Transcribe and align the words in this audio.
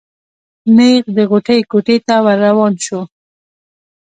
نېغ 0.75 1.03
د 1.15 1.17
غوټۍ 1.29 1.59
کوټې 1.71 1.97
ته 2.07 2.15
ور 2.25 2.37
روان 2.45 2.73
شو. 2.85 3.01